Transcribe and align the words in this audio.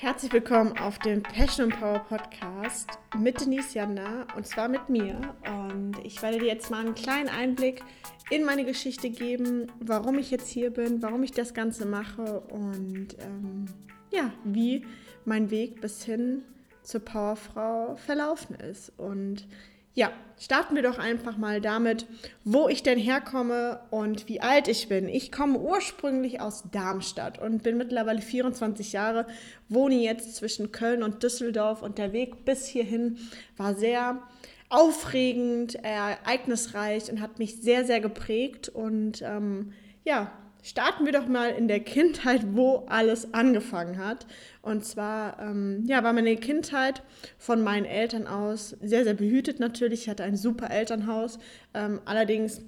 Herzlich 0.00 0.32
willkommen 0.32 0.78
auf 0.78 0.98
dem 1.00 1.22
Passion 1.22 1.68
Power 1.68 1.98
Podcast 1.98 2.88
mit 3.18 3.38
Denise 3.38 3.74
Janda 3.74 4.26
und 4.34 4.46
zwar 4.46 4.66
mit 4.66 4.88
mir. 4.88 5.20
Und 5.46 5.98
ich 6.02 6.22
werde 6.22 6.38
dir 6.38 6.46
jetzt 6.46 6.70
mal 6.70 6.80
einen 6.80 6.94
kleinen 6.94 7.28
Einblick 7.28 7.82
in 8.30 8.46
meine 8.46 8.64
Geschichte 8.64 9.10
geben, 9.10 9.70
warum 9.78 10.18
ich 10.18 10.30
jetzt 10.30 10.48
hier 10.48 10.70
bin, 10.70 11.02
warum 11.02 11.22
ich 11.22 11.32
das 11.32 11.52
Ganze 11.52 11.84
mache 11.84 12.40
und 12.40 13.08
ähm, 13.20 13.66
ja, 14.10 14.32
wie 14.42 14.86
mein 15.26 15.50
Weg 15.50 15.82
bis 15.82 16.02
hin 16.02 16.44
zur 16.82 17.00
Powerfrau 17.00 17.96
verlaufen 17.96 18.56
ist. 18.56 18.98
Und 18.98 19.46
ja, 19.94 20.10
starten 20.38 20.74
wir 20.74 20.82
doch 20.82 20.98
einfach 20.98 21.36
mal 21.36 21.60
damit, 21.60 22.06
wo 22.44 22.68
ich 22.68 22.82
denn 22.82 22.98
herkomme 22.98 23.80
und 23.90 24.28
wie 24.28 24.40
alt 24.40 24.68
ich 24.68 24.88
bin. 24.88 25.08
Ich 25.08 25.30
komme 25.32 25.58
ursprünglich 25.58 26.40
aus 26.40 26.64
Darmstadt 26.70 27.38
und 27.38 27.62
bin 27.62 27.76
mittlerweile 27.76 28.22
24 28.22 28.92
Jahre, 28.92 29.26
wohne 29.68 29.96
jetzt 29.96 30.36
zwischen 30.36 30.72
Köln 30.72 31.02
und 31.02 31.22
Düsseldorf 31.22 31.82
und 31.82 31.98
der 31.98 32.12
Weg 32.12 32.44
bis 32.44 32.66
hierhin 32.66 33.18
war 33.56 33.74
sehr 33.74 34.22
aufregend, 34.70 35.74
ereignisreich 35.74 37.10
und 37.10 37.20
hat 37.20 37.38
mich 37.38 37.60
sehr, 37.60 37.84
sehr 37.84 38.00
geprägt. 38.00 38.68
Und 38.68 39.20
ähm, 39.20 39.72
ja, 40.04 40.32
starten 40.62 41.04
wir 41.04 41.12
doch 41.12 41.26
mal 41.26 41.50
in 41.50 41.68
der 41.68 41.80
Kindheit, 41.80 42.54
wo 42.54 42.86
alles 42.88 43.32
angefangen 43.34 43.98
hat. 43.98 44.26
Und 44.62 44.84
zwar 44.84 45.38
ähm, 45.40 45.84
ja, 45.86 46.02
war 46.02 46.12
meine 46.12 46.36
Kindheit 46.36 47.02
von 47.38 47.62
meinen 47.62 47.86
Eltern 47.86 48.26
aus 48.26 48.76
sehr, 48.80 49.04
sehr 49.04 49.14
behütet 49.14 49.60
natürlich. 49.60 50.02
Ich 50.02 50.08
hatte 50.08 50.24
ein 50.24 50.36
super 50.36 50.70
Elternhaus. 50.70 51.38
Ähm, 51.74 52.00
allerdings 52.04 52.62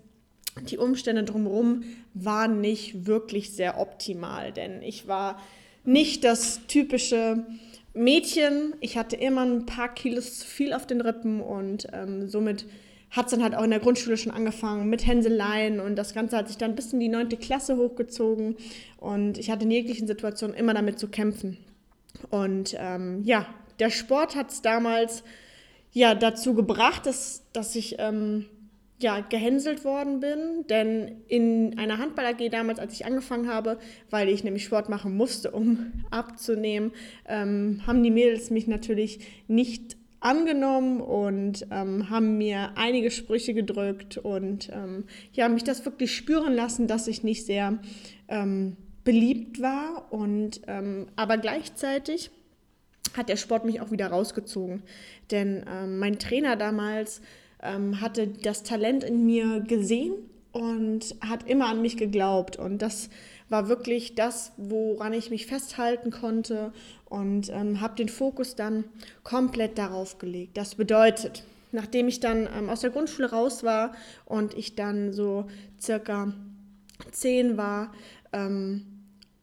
die 0.68 0.78
Umstände 0.78 1.24
drumherum 1.24 1.82
waren 2.14 2.60
nicht 2.60 3.06
wirklich 3.06 3.52
sehr 3.52 3.78
optimal, 3.78 4.52
denn 4.52 4.82
ich 4.82 5.08
war 5.08 5.40
nicht 5.84 6.24
das 6.24 6.66
typische 6.66 7.46
Mädchen. 7.94 8.74
Ich 8.80 8.96
hatte 8.96 9.16
immer 9.16 9.44
ein 9.44 9.66
paar 9.66 9.92
Kilos 9.92 10.38
zu 10.38 10.46
viel 10.46 10.72
auf 10.72 10.86
den 10.86 11.00
Rippen 11.00 11.40
und 11.40 11.86
ähm, 11.92 12.28
somit 12.28 12.66
hat 13.12 13.26
es 13.26 13.30
dann 13.32 13.42
halt 13.42 13.54
auch 13.54 13.62
in 13.62 13.70
der 13.70 13.78
Grundschule 13.78 14.16
schon 14.16 14.32
angefangen 14.32 14.88
mit 14.88 15.06
Hänseleien 15.06 15.80
und 15.80 15.96
das 15.96 16.14
Ganze 16.14 16.36
hat 16.36 16.48
sich 16.48 16.56
dann 16.56 16.74
bis 16.74 16.92
in 16.92 17.00
die 17.00 17.08
neunte 17.08 17.36
Klasse 17.36 17.76
hochgezogen 17.76 18.56
und 18.98 19.38
ich 19.38 19.50
hatte 19.50 19.64
in 19.64 19.70
jeglichen 19.70 20.06
Situationen 20.06 20.56
immer 20.56 20.74
damit 20.74 20.98
zu 20.98 21.08
kämpfen. 21.08 21.58
Und 22.30 22.74
ähm, 22.78 23.22
ja, 23.24 23.46
der 23.78 23.90
Sport 23.90 24.34
hat 24.34 24.50
es 24.50 24.62
damals 24.62 25.22
ja 25.92 26.14
dazu 26.14 26.54
gebracht, 26.54 27.04
dass, 27.06 27.44
dass 27.52 27.74
ich 27.74 27.96
ähm, 27.98 28.46
ja, 28.98 29.20
gehänselt 29.20 29.84
worden 29.84 30.20
bin, 30.20 30.64
denn 30.68 31.22
in 31.26 31.78
einer 31.78 31.98
Handball-AG 31.98 32.50
damals, 32.50 32.78
als 32.78 32.94
ich 32.94 33.04
angefangen 33.04 33.48
habe, 33.48 33.78
weil 34.10 34.28
ich 34.28 34.44
nämlich 34.44 34.64
Sport 34.64 34.88
machen 34.88 35.16
musste, 35.16 35.50
um 35.50 35.92
abzunehmen, 36.10 36.92
ähm, 37.28 37.82
haben 37.86 38.02
die 38.02 38.10
Mädels 38.10 38.50
mich 38.50 38.68
natürlich 38.68 39.20
nicht 39.48 39.96
angenommen 40.22 41.00
und 41.00 41.66
ähm, 41.70 42.08
haben 42.10 42.38
mir 42.38 42.72
einige 42.76 43.10
Sprüche 43.10 43.54
gedrückt 43.54 44.18
und 44.18 44.70
ähm, 44.72 45.04
ja, 45.32 45.48
mich 45.48 45.64
das 45.64 45.84
wirklich 45.84 46.14
spüren 46.14 46.54
lassen, 46.54 46.86
dass 46.86 47.08
ich 47.08 47.22
nicht 47.22 47.44
sehr 47.44 47.78
ähm, 48.28 48.76
beliebt 49.04 49.60
war 49.60 50.12
und 50.12 50.62
ähm, 50.68 51.08
aber 51.16 51.38
gleichzeitig 51.38 52.30
hat 53.16 53.28
der 53.28 53.36
Sport 53.36 53.64
mich 53.64 53.80
auch 53.80 53.90
wieder 53.90 54.06
rausgezogen, 54.06 54.82
denn 55.30 55.64
ähm, 55.68 55.98
mein 55.98 56.18
Trainer 56.18 56.56
damals 56.56 57.20
ähm, 57.62 58.00
hatte 58.00 58.28
das 58.28 58.62
Talent 58.62 59.04
in 59.04 59.26
mir 59.26 59.60
gesehen 59.60 60.14
und 60.52 61.14
hat 61.20 61.48
immer 61.48 61.66
an 61.66 61.82
mich 61.82 61.96
geglaubt 61.96 62.56
und 62.56 62.80
das 62.82 63.08
war 63.48 63.68
wirklich 63.68 64.14
das, 64.14 64.52
woran 64.56 65.12
ich 65.12 65.30
mich 65.30 65.46
festhalten 65.46 66.10
konnte 66.10 66.72
und 67.06 67.50
ähm, 67.50 67.80
habe 67.80 67.96
den 67.96 68.08
Fokus 68.08 68.54
dann 68.54 68.84
komplett 69.24 69.78
darauf 69.78 70.18
gelegt. 70.18 70.56
Das 70.56 70.74
bedeutet, 70.74 71.44
nachdem 71.70 72.08
ich 72.08 72.20
dann 72.20 72.48
ähm, 72.56 72.70
aus 72.70 72.80
der 72.80 72.90
Grundschule 72.90 73.30
raus 73.30 73.62
war 73.62 73.92
und 74.24 74.54
ich 74.54 74.74
dann 74.74 75.12
so 75.12 75.46
circa 75.80 76.32
zehn 77.10 77.56
war, 77.56 77.92
ähm, 78.32 78.86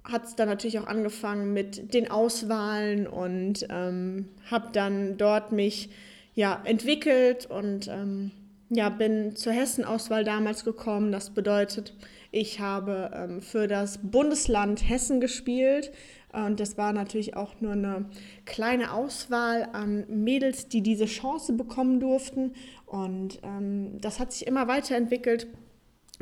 hat 0.04 0.26
es 0.26 0.36
dann 0.36 0.48
natürlich 0.48 0.80
auch 0.80 0.88
angefangen 0.88 1.54
mit 1.54 1.94
den 1.94 2.10
Auswahlen 2.10 3.08
und 3.08 3.68
ähm, 3.70 4.30
habe 4.50 4.70
dann 4.74 5.18
dort 5.18 5.52
mich 5.52 5.90
ja 6.34 6.62
entwickelt 6.64 7.46
und 7.46 7.88
ähm, 7.88 8.32
ja 8.70 8.90
bin 8.90 9.36
zur 9.36 9.54
Hessen-Auswahl 9.54 10.24
damals 10.24 10.64
gekommen. 10.64 11.12
Das 11.12 11.32
bedeutet, 11.32 11.94
ich 12.32 12.60
habe 12.60 13.12
ähm, 13.14 13.42
für 13.42 13.68
das 13.68 14.00
Bundesland 14.02 14.88
Hessen 14.88 15.20
gespielt. 15.20 15.92
Und 16.32 16.60
das 16.60 16.78
war 16.78 16.94
natürlich 16.94 17.36
auch 17.36 17.60
nur 17.60 17.72
eine 17.72 18.06
kleine 18.46 18.94
Auswahl 18.94 19.70
an 19.74 20.06
Mädels, 20.10 20.68
die 20.68 20.82
diese 20.82 21.06
Chance 21.06 21.54
bekommen 21.54 22.00
durften. 22.00 22.54
Und 22.86 23.40
ähm, 23.42 24.00
das 24.00 24.20
hat 24.20 24.32
sich 24.32 24.46
immer 24.46 24.68
weiterentwickelt, 24.68 25.48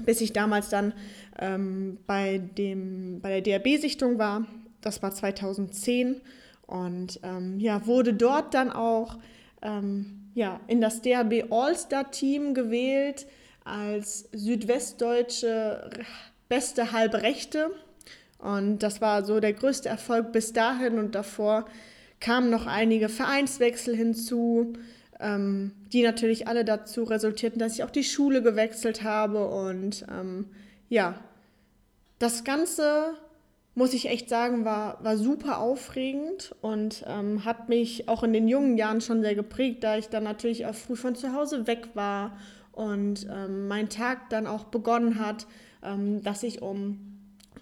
bis 0.05 0.21
ich 0.21 0.31
damals 0.31 0.69
dann 0.69 0.93
ähm, 1.39 1.97
bei, 2.07 2.37
dem, 2.37 3.19
bei 3.19 3.41
der 3.41 3.59
DRB-Sichtung 3.59 4.17
war. 4.17 4.45
Das 4.79 5.03
war 5.03 5.11
2010. 5.11 6.21
Und 6.65 7.19
ähm, 7.23 7.59
ja, 7.59 7.85
wurde 7.85 8.13
dort 8.13 8.53
dann 8.53 8.71
auch 8.71 9.17
ähm, 9.61 10.16
ja, 10.37 10.59
in 10.67 10.81
das 10.81 11.01
DRB 11.01 11.51
All-Star-Team 11.51 12.53
gewählt 12.53 13.25
als 13.63 14.29
südwestdeutsche 14.31 15.89
beste 16.47 16.91
Halbrechte. 16.91 17.71
Und 18.37 18.83
das 18.83 19.01
war 19.01 19.25
so 19.25 19.39
der 19.39 19.53
größte 19.53 19.89
Erfolg 19.89 20.31
bis 20.31 20.53
dahin. 20.53 20.99
Und 20.99 21.15
davor 21.15 21.65
kamen 22.19 22.51
noch 22.51 22.67
einige 22.67 23.09
Vereinswechsel 23.09 23.95
hinzu, 23.95 24.73
ähm, 25.19 25.71
die 25.91 26.03
natürlich 26.03 26.47
alle 26.47 26.63
dazu 26.63 27.03
resultierten, 27.03 27.57
dass 27.57 27.73
ich 27.73 27.83
auch 27.83 27.89
die 27.89 28.03
Schule 28.03 28.43
gewechselt 28.43 29.01
habe. 29.01 29.47
Und 29.47 30.05
ähm, 30.07 30.45
ja, 30.87 31.19
das 32.19 32.43
Ganze, 32.43 33.15
muss 33.77 33.93
ich 33.93 34.09
echt 34.09 34.27
sagen, 34.27 34.65
war, 34.65 34.97
war 35.03 35.17
super 35.17 35.59
aufregend 35.59 36.55
und 36.61 37.05
ähm, 37.07 37.45
hat 37.45 37.69
mich 37.69 38.09
auch 38.09 38.23
in 38.23 38.33
den 38.33 38.47
jungen 38.47 38.75
Jahren 38.75 39.01
schon 39.01 39.21
sehr 39.21 39.35
geprägt, 39.35 39.83
da 39.83 39.99
ich 39.99 40.09
dann 40.09 40.23
natürlich 40.23 40.65
auch 40.65 40.73
früh 40.73 40.95
von 40.95 41.13
zu 41.13 41.31
Hause 41.33 41.67
weg 41.67 41.89
war 41.93 42.35
und 42.71 43.27
ähm, 43.31 43.67
mein 43.67 43.87
Tag 43.87 44.31
dann 44.31 44.47
auch 44.47 44.63
begonnen 44.63 45.19
hat, 45.19 45.45
ähm, 45.83 46.23
dass 46.23 46.41
ich 46.41 46.63
um 46.63 47.06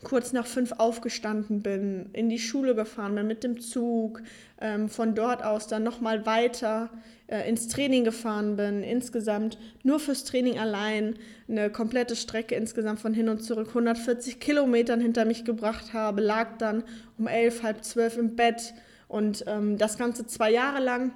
kurz 0.05 0.31
nach 0.31 0.45
fünf 0.45 0.71
aufgestanden 0.77 1.61
bin, 1.61 2.09
in 2.13 2.29
die 2.29 2.39
Schule 2.39 2.75
gefahren 2.75 3.15
bin 3.15 3.27
mit 3.27 3.43
dem 3.43 3.59
Zug, 3.59 4.21
ähm, 4.61 4.87
von 4.87 5.15
dort 5.15 5.43
aus 5.43 5.67
dann 5.67 5.83
nochmal 5.83 6.25
weiter 6.25 6.89
äh, 7.27 7.49
ins 7.49 7.67
Training 7.67 8.05
gefahren 8.05 8.55
bin, 8.55 8.83
insgesamt 8.83 9.57
nur 9.83 9.99
fürs 9.99 10.23
Training 10.23 10.57
allein 10.57 11.15
eine 11.49 11.69
komplette 11.69 12.15
Strecke 12.15 12.55
insgesamt 12.55 13.01
von 13.01 13.13
hin 13.13 13.27
und 13.27 13.43
zurück 13.43 13.69
140 13.69 14.39
Kilometern 14.39 15.01
hinter 15.01 15.25
mich 15.25 15.43
gebracht 15.43 15.93
habe, 15.93 16.21
lag 16.21 16.57
dann 16.59 16.83
um 17.17 17.27
elf, 17.27 17.63
halb 17.63 17.83
zwölf 17.83 18.17
im 18.17 18.35
Bett 18.35 18.73
und 19.09 19.43
ähm, 19.47 19.77
das 19.77 19.97
Ganze 19.97 20.25
zwei 20.25 20.51
Jahre 20.51 20.81
lang. 20.81 21.11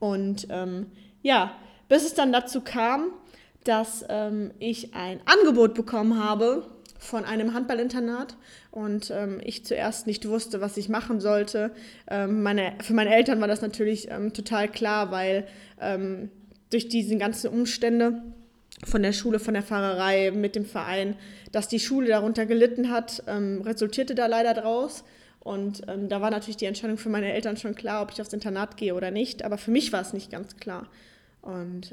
Und 0.00 0.48
ähm, 0.50 0.86
ja, 1.22 1.52
bis 1.88 2.04
es 2.04 2.14
dann 2.14 2.32
dazu 2.32 2.60
kam, 2.60 3.12
dass 3.64 4.04
ähm, 4.08 4.50
ich 4.58 4.92
ein 4.94 5.20
Angebot 5.24 5.74
bekommen 5.74 6.22
habe 6.22 6.66
von 7.02 7.24
einem 7.24 7.52
Handballinternat 7.52 8.36
und 8.70 9.10
ähm, 9.10 9.40
ich 9.42 9.64
zuerst 9.64 10.06
nicht 10.06 10.28
wusste, 10.28 10.60
was 10.60 10.76
ich 10.76 10.88
machen 10.88 11.20
sollte. 11.20 11.72
Ähm, 12.08 12.42
meine, 12.42 12.74
für 12.80 12.94
meine 12.94 13.14
Eltern 13.14 13.40
war 13.40 13.48
das 13.48 13.60
natürlich 13.60 14.08
ähm, 14.10 14.32
total 14.32 14.68
klar, 14.68 15.10
weil 15.10 15.46
ähm, 15.80 16.30
durch 16.70 16.88
diese 16.88 17.16
ganzen 17.16 17.50
Umstände 17.50 18.22
von 18.84 19.02
der 19.02 19.12
Schule, 19.12 19.40
von 19.40 19.54
der 19.54 19.64
Fahrerei 19.64 20.30
mit 20.30 20.54
dem 20.54 20.64
Verein, 20.64 21.16
dass 21.50 21.68
die 21.68 21.80
Schule 21.80 22.08
darunter 22.08 22.46
gelitten 22.46 22.90
hat, 22.90 23.24
ähm, 23.26 23.62
resultierte 23.62 24.14
da 24.14 24.26
leider 24.26 24.54
draus. 24.54 25.02
Und 25.40 25.82
ähm, 25.88 26.08
da 26.08 26.20
war 26.20 26.30
natürlich 26.30 26.56
die 26.56 26.66
Entscheidung 26.66 26.98
für 26.98 27.08
meine 27.08 27.32
Eltern 27.32 27.56
schon 27.56 27.74
klar, 27.74 28.02
ob 28.02 28.12
ich 28.12 28.20
aufs 28.20 28.32
Internat 28.32 28.76
gehe 28.76 28.94
oder 28.94 29.10
nicht. 29.10 29.44
Aber 29.44 29.58
für 29.58 29.72
mich 29.72 29.92
war 29.92 30.00
es 30.00 30.12
nicht 30.12 30.30
ganz 30.30 30.56
klar. 30.56 30.86
Und 31.42 31.92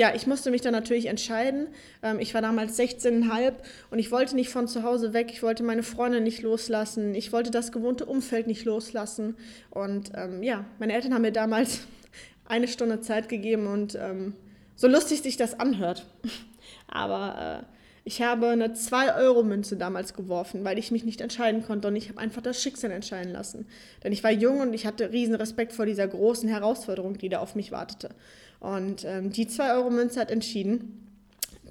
ja, 0.00 0.14
ich 0.14 0.26
musste 0.26 0.50
mich 0.50 0.62
dann 0.62 0.72
natürlich 0.72 1.04
entscheiden. 1.04 1.68
Ähm, 2.02 2.20
ich 2.20 2.32
war 2.32 2.40
damals 2.40 2.78
16,5 2.78 3.52
und 3.90 3.98
ich 3.98 4.10
wollte 4.10 4.34
nicht 4.34 4.48
von 4.48 4.66
zu 4.66 4.82
Hause 4.82 5.12
weg. 5.12 5.28
Ich 5.30 5.42
wollte 5.42 5.62
meine 5.62 5.82
Freunde 5.82 6.22
nicht 6.22 6.40
loslassen. 6.40 7.14
Ich 7.14 7.32
wollte 7.32 7.50
das 7.50 7.70
gewohnte 7.70 8.06
Umfeld 8.06 8.46
nicht 8.46 8.64
loslassen. 8.64 9.36
Und 9.68 10.12
ähm, 10.14 10.42
ja, 10.42 10.64
meine 10.78 10.94
Eltern 10.94 11.12
haben 11.12 11.20
mir 11.20 11.32
damals 11.32 11.80
eine 12.46 12.66
Stunde 12.66 13.02
Zeit 13.02 13.28
gegeben 13.28 13.66
und 13.66 13.94
ähm, 13.94 14.32
so 14.74 14.88
lustig 14.88 15.20
sich 15.20 15.36
das 15.36 15.60
anhört. 15.60 16.06
Aber 16.88 17.60
äh, 17.60 17.79
ich 18.04 18.22
habe 18.22 18.48
eine 18.48 18.68
2-Euro-Münze 18.68 19.76
damals 19.76 20.14
geworfen, 20.14 20.64
weil 20.64 20.78
ich 20.78 20.90
mich 20.90 21.04
nicht 21.04 21.20
entscheiden 21.20 21.62
konnte 21.62 21.88
und 21.88 21.96
ich 21.96 22.08
habe 22.08 22.18
einfach 22.18 22.42
das 22.42 22.62
Schicksal 22.62 22.90
entscheiden 22.90 23.32
lassen. 23.32 23.66
Denn 24.02 24.12
ich 24.12 24.24
war 24.24 24.30
jung 24.30 24.60
und 24.60 24.72
ich 24.72 24.86
hatte 24.86 25.12
riesen 25.12 25.34
Respekt 25.34 25.72
vor 25.72 25.86
dieser 25.86 26.08
großen 26.08 26.48
Herausforderung, 26.48 27.18
die 27.18 27.28
da 27.28 27.40
auf 27.40 27.54
mich 27.54 27.72
wartete. 27.72 28.10
Und 28.58 29.04
ähm, 29.04 29.30
die 29.30 29.46
2-Euro-Münze 29.46 30.20
hat 30.20 30.30
entschieden, 30.30 31.08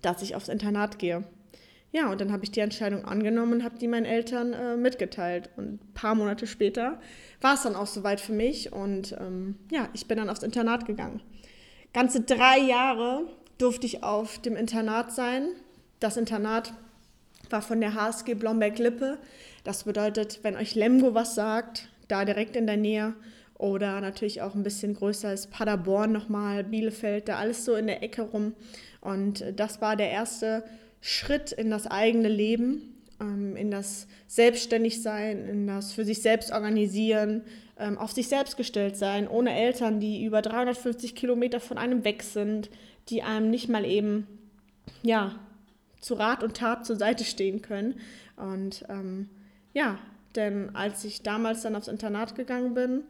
dass 0.02 0.22
ich 0.22 0.36
aufs 0.36 0.50
Internat 0.50 1.00
gehe. 1.00 1.24
ja, 1.92 2.12
und 2.12 2.22
dann 2.22 2.32
habe 2.32 2.44
ich 2.44 2.52
die 2.52 2.60
Entscheidung 2.60 3.06
angenommen 3.06 3.54
und 3.54 3.64
habe 3.64 3.80
die 3.80 3.88
meinen 3.88 4.06
Eltern 4.06 4.54
äh, 4.54 4.78
mitgeteilt. 4.78 5.50
Und 5.58 5.74
ein 5.74 5.94
paar 5.94 6.16
Monate 6.16 6.46
später 6.46 7.00
war 7.42 7.56
es 7.56 7.64
dann 7.64 7.76
auch 7.76 7.88
soweit 7.88 8.22
für 8.22 8.34
mich 8.34 8.72
und 8.72 9.16
ähm, 9.20 9.56
ja, 9.72 9.90
ich 9.94 10.08
bin 10.08 10.18
dann 10.18 10.30
aufs 10.30 10.44
Internat 10.44 10.86
gegangen. 10.86 11.22
Ganze 11.94 12.22
drei 12.22 12.60
Jahre 12.60 13.26
durfte 13.58 13.88
ich 13.88 14.04
auf 14.04 14.40
dem 14.40 14.56
Internat 14.56 15.12
sein. 15.12 15.50
Das 16.00 16.16
Internat 16.18 16.74
war 17.50 17.62
von 17.62 17.82
der 17.82 17.94
HSG 17.94 18.36
Blomberg-Lippe. 18.36 19.18
Das 19.64 19.84
bedeutet, 19.84 20.40
wenn 20.44 20.56
euch 20.56 20.76
Lemgo 20.76 21.14
was 21.14 21.36
sagt, 21.36 21.90
da 22.08 22.26
direkt 22.26 22.56
in 22.56 22.68
der 22.68 22.78
Nähe 22.78 23.14
oder 23.58 24.00
natürlich 24.00 24.42
auch 24.42 24.56
ein 24.56 24.64
bisschen 24.64 24.94
größer 24.94 25.34
ist 25.34 25.52
Paderborn 25.52 26.14
nochmal, 26.14 26.64
Bielefeld, 26.64 27.28
da 27.28 27.38
alles 27.38 27.66
so 27.66 27.76
in 27.76 27.88
der 27.88 28.02
Ecke 28.02 28.22
rum. 28.22 28.54
Und 29.02 29.44
das 29.58 29.82
war 29.82 29.96
der 29.98 30.10
erste 30.10 30.64
Schritt 31.02 31.52
in 31.52 31.70
das 31.70 31.86
eigene 31.86 32.30
Leben, 32.30 32.96
ähm, 33.20 33.58
in 33.58 33.70
das 33.70 34.08
Selbstständigsein, 34.28 35.46
in 35.46 35.68
das 35.68 35.92
für 35.92 36.06
sich 36.06 36.22
selbst 36.22 36.52
organisieren, 36.52 37.44
ähm, 37.78 37.98
auf 37.98 38.14
sich 38.14 38.30
selbst 38.30 38.56
gestellt 38.56 38.96
sein, 38.96 39.28
ohne 39.28 39.54
Eltern, 39.54 40.00
die 40.00 40.24
über 40.24 40.42
350 40.42 41.16
Kilometer 41.16 41.60
von 41.60 41.78
einem 41.78 42.06
weg 42.06 42.24
sind, 42.24 42.70
die 43.10 43.24
einem 43.24 43.50
nicht 43.50 43.68
mal 43.68 43.86
eben, 43.86 44.28
ja, 45.04 45.36
zu 46.00 46.14
Rat 46.16 46.44
und 46.44 46.58
Tat 46.58 46.86
zur 46.86 46.96
Seite 46.96 47.24
stehen 47.24 47.62
können. 47.62 48.00
Und 48.36 48.86
ähm, 48.90 49.30
ja, 49.74 50.00
denn 50.36 50.76
als 50.76 51.04
ich 51.04 51.22
damals 51.24 51.62
dann 51.62 51.76
aufs 51.76 51.88
Internat 51.88 52.36
gegangen 52.36 52.74
bin, 52.74 53.04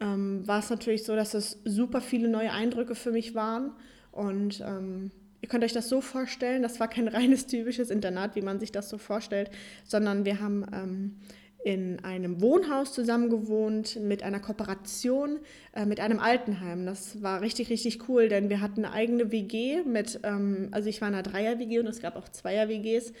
ähm, 0.00 0.46
war 0.46 0.60
es 0.60 0.70
natürlich 0.70 1.04
so, 1.04 1.14
dass 1.14 1.34
es 1.34 1.58
super 1.64 2.00
viele 2.00 2.28
neue 2.28 2.52
Eindrücke 2.52 2.94
für 2.94 3.12
mich 3.12 3.34
waren. 3.34 3.72
Und 4.12 4.60
ähm, 4.60 5.10
ihr 5.40 5.48
könnt 5.48 5.64
euch 5.64 5.72
das 5.72 5.88
so 5.88 6.00
vorstellen, 6.00 6.62
das 6.62 6.80
war 6.80 6.88
kein 6.88 7.08
reines 7.08 7.46
typisches 7.46 7.90
Internat, 7.90 8.34
wie 8.36 8.42
man 8.42 8.60
sich 8.60 8.72
das 8.72 8.88
so 8.88 8.98
vorstellt, 8.98 9.50
sondern 9.84 10.24
wir 10.24 10.40
haben 10.40 10.64
ähm, 10.72 11.16
in 11.62 12.02
einem 12.04 12.40
Wohnhaus 12.40 12.92
zusammen 12.92 13.28
gewohnt 13.28 13.98
mit 14.00 14.22
einer 14.22 14.40
Kooperation 14.40 15.38
äh, 15.74 15.84
mit 15.84 16.00
einem 16.00 16.18
Altenheim. 16.18 16.86
Das 16.86 17.22
war 17.22 17.42
richtig, 17.42 17.68
richtig 17.68 18.08
cool, 18.08 18.28
denn 18.28 18.48
wir 18.48 18.60
hatten 18.60 18.84
eine 18.84 18.94
eigene 18.94 19.30
WG 19.30 19.82
mit, 19.82 20.20
ähm, 20.22 20.68
also 20.70 20.88
ich 20.88 21.00
war 21.00 21.08
in 21.08 21.14
einer 21.14 21.22
Dreier-WG 21.22 21.80
und 21.80 21.86
es 21.86 22.00
gab 22.00 22.16
auch 22.16 22.28
Zweier-WGs. 22.28 23.12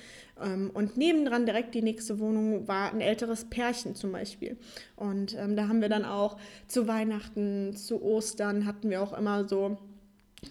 Ähm, 0.42 0.70
und 0.72 0.96
nebendran 0.96 1.44
direkt 1.44 1.74
die 1.74 1.82
nächste 1.82 2.18
Wohnung 2.18 2.66
war 2.66 2.92
ein 2.92 3.02
älteres 3.02 3.44
Pärchen 3.44 3.94
zum 3.94 4.12
Beispiel. 4.12 4.56
Und 4.96 5.36
ähm, 5.38 5.54
da 5.54 5.68
haben 5.68 5.82
wir 5.82 5.90
dann 5.90 6.06
auch 6.06 6.38
zu 6.66 6.88
Weihnachten, 6.88 7.76
zu 7.76 8.02
Ostern 8.02 8.64
hatten 8.64 8.88
wir 8.88 9.02
auch 9.02 9.16
immer 9.16 9.46
so 9.46 9.76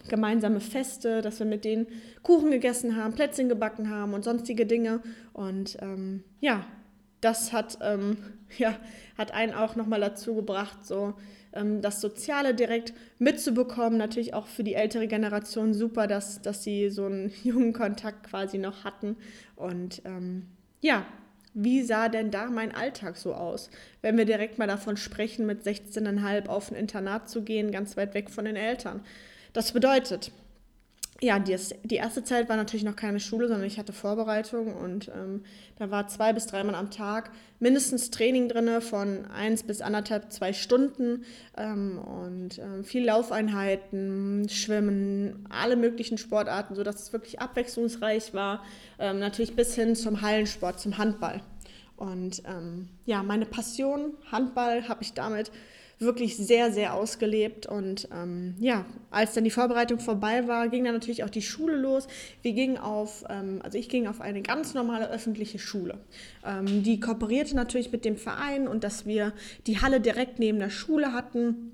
gemeinsame 0.08 0.60
Feste, 0.60 1.22
dass 1.24 1.40
wir 1.40 1.48
mit 1.48 1.66
denen 1.66 1.88
Kuchen 2.22 2.52
gegessen 2.52 2.96
haben, 2.96 3.14
Plätzchen 3.14 3.50
gebacken 3.50 3.90
haben 3.90 4.14
und 4.14 4.24
sonstige 4.24 4.68
Dinge. 4.68 5.02
Und 5.34 5.78
ähm, 5.82 6.24
ja, 6.40 6.68
das 7.22 7.54
hat, 7.54 7.78
ähm, 7.82 8.18
ja, 8.58 8.76
hat 9.18 9.32
einen 9.34 9.54
auch 9.54 9.76
nochmal 9.76 10.00
dazu 10.00 10.36
gebracht, 10.36 10.86
so 10.86 11.14
ähm, 11.54 11.82
das 11.82 12.02
Soziale 12.02 12.54
direkt 12.54 12.94
mitzubekommen. 13.18 13.98
Natürlich 13.98 14.34
auch 14.34 14.48
für 14.48 14.64
die 14.64 14.76
ältere 14.76 15.08
Generation 15.08 15.74
super, 15.74 16.08
dass, 16.08 16.42
dass 16.42 16.64
sie 16.64 16.90
so 16.90 17.06
einen 17.06 17.32
jungen 17.44 17.74
Kontakt 17.74 18.30
quasi 18.30 18.58
noch 18.58 18.84
hatten. 18.84 19.18
Und 19.56 20.02
ähm, 20.06 20.46
ja, 20.82 21.06
wie 21.54 21.82
sah 21.82 22.10
denn 22.10 22.32
da 22.32 22.46
mein 22.50 22.74
Alltag 22.74 23.18
so 23.18 23.34
aus? 23.34 23.70
Wenn 24.02 24.18
wir 24.18 24.26
direkt 24.26 24.60
mal 24.60 24.68
davon 24.68 24.98
sprechen, 24.98 25.46
mit 25.46 25.64
16,5 25.64 26.48
auf 26.48 26.72
ein 26.72 26.76
Internat 26.76 27.30
zu 27.30 27.42
gehen, 27.42 27.72
ganz 27.72 27.98
weit 27.98 28.14
weg 28.14 28.30
von 28.30 28.46
den 28.46 28.56
Eltern. 28.56 29.02
Das 29.52 29.72
bedeutet, 29.72 30.32
ja, 31.22 31.38
die, 31.40 31.58
die 31.84 31.96
erste 31.96 32.24
Zeit 32.24 32.48
war 32.48 32.56
natürlich 32.56 32.86
noch 32.86 32.96
keine 32.96 33.20
Schule, 33.20 33.48
sondern 33.48 33.68
ich 33.68 33.78
hatte 33.78 33.92
Vorbereitung 33.92 34.74
und 34.74 35.10
ähm, 35.10 35.44
da 35.78 35.92
war 35.92 36.08
zwei 36.08 36.32
bis 36.32 36.48
dreimal 36.48 36.76
am 36.76 36.92
Tag 36.92 37.32
mindestens 37.60 38.10
Training 38.10 38.48
drin 38.48 38.82
von 38.82 39.26
eins 39.26 39.64
bis 39.64 39.82
anderthalb, 39.82 40.32
zwei 40.32 40.54
Stunden 40.54 41.26
ähm, 41.58 42.00
und 42.00 42.60
ähm, 42.60 42.86
viel 42.86 43.06
Laufeinheiten, 43.06 44.48
Schwimmen, 44.50 45.46
alle 45.50 45.76
möglichen 45.76 46.18
Sportarten, 46.18 46.76
sodass 46.76 47.02
es 47.02 47.14
wirklich 47.14 47.42
abwechslungsreich 47.42 48.34
war. 48.34 48.64
Ähm, 48.98 49.20
natürlich 49.20 49.56
bis 49.56 49.76
hin 49.76 49.96
zum 49.96 50.22
Hallensport, 50.22 50.80
zum 50.80 50.98
Handball. 50.98 51.42
Und 51.98 52.44
ähm, 52.46 52.88
ja, 53.06 53.24
meine 53.24 53.46
Passion, 53.46 54.14
Handball, 54.32 54.88
habe 54.88 55.04
ich 55.04 55.14
damit 55.14 55.52
wirklich 56.00 56.38
sehr, 56.38 56.72
sehr 56.72 56.94
ausgelebt. 56.94 57.66
Und 57.66 58.08
ähm, 58.14 58.56
ja, 58.60 58.86
als 59.12 59.34
dann 59.34 59.44
die 59.44 59.52
Vorbereitung 59.52 60.00
vorbei 60.00 60.48
war, 60.48 60.70
ging 60.70 60.86
dann 60.86 60.94
natürlich 60.94 61.24
auch 61.24 61.30
die 61.30 61.42
Schule 61.42 61.76
los. 61.76 62.08
Wir 62.42 62.54
gingen 62.54 62.78
auf, 62.78 63.26
ähm, 63.30 63.62
also 63.64 63.78
ich 63.78 63.90
ging 63.90 64.08
auf 64.08 64.22
eine 64.22 64.42
ganz 64.42 64.74
normale 64.74 65.10
öffentliche 65.10 65.60
Schule. 65.60 66.00
Ähm, 66.46 66.84
die 66.84 67.00
kooperierte 67.00 67.56
natürlich 67.56 67.92
mit 67.92 68.06
dem 68.06 68.18
Verein 68.18 68.68
und 68.68 68.84
dass 68.84 69.06
wir 69.06 69.34
die 69.68 69.82
Halle 69.82 70.00
direkt 70.00 70.40
neben 70.40 70.60
der 70.60 70.70
Schule 70.70 71.14
hatten 71.14 71.74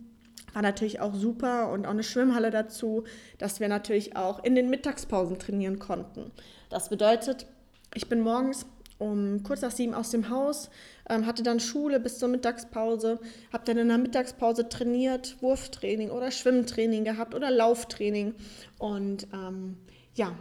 war 0.53 0.61
natürlich 0.61 1.01
auch 1.01 1.13
super 1.13 1.69
und 1.69 1.85
auch 1.85 1.91
eine 1.91 2.01
Schwimmhalle 2.01 2.49
dazu, 2.49 3.03
dass 3.37 3.59
wir 3.59 3.67
natürlich 3.67 4.15
auch 4.15 4.41
in 4.41 4.55
den 4.55 4.69
Mittagspausen 4.69 5.37
trainieren 5.37 5.79
konnten. 5.79 6.31
Das 6.69 6.87
bedeutet, 6.87 7.45
ich 7.93 8.07
bin 8.07 8.21
morgens 8.21 8.65
um 8.97 9.43
kurz 9.43 9.61
nach 9.61 9.71
sieben 9.71 9.93
aus 9.93 10.11
dem 10.11 10.29
Haus, 10.29 10.69
ähm, 11.09 11.25
hatte 11.25 11.43
dann 11.43 11.59
Schule 11.59 11.99
bis 11.99 12.19
zur 12.19 12.29
Mittagspause, 12.29 13.19
habe 13.51 13.65
dann 13.65 13.77
in 13.77 13.87
der 13.87 13.97
Mittagspause 13.97 14.69
trainiert, 14.69 15.37
Wurftraining 15.41 16.09
oder 16.09 16.31
Schwimmtraining 16.31 17.03
gehabt 17.03 17.35
oder 17.35 17.51
Lauftraining. 17.51 18.33
Und 18.79 19.27
ähm, 19.33 19.77
ja, 20.15 20.35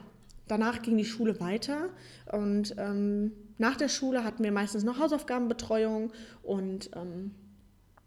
danach 0.48 0.82
ging 0.82 0.96
die 0.96 1.04
Schule 1.04 1.40
weiter. 1.40 1.90
Und 2.30 2.74
ähm, 2.78 3.32
nach 3.58 3.76
der 3.76 3.88
Schule 3.88 4.24
hatten 4.24 4.42
wir 4.42 4.52
meistens 4.52 4.84
noch 4.84 4.98
Hausaufgabenbetreuung 4.98 6.12
und 6.42 6.90
ähm, 6.96 7.32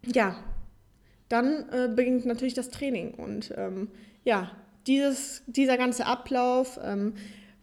ja, 0.06 0.36
dann 1.30 1.70
äh, 1.72 1.90
beginnt 1.94 2.26
natürlich 2.26 2.54
das 2.54 2.70
Training. 2.70 3.14
Und 3.14 3.54
ähm, 3.58 3.90
ja, 4.24 4.52
dieses, 4.88 5.44
dieser 5.48 5.78
ganze 5.78 6.06
Ablauf 6.06 6.80
ähm, 6.84 7.14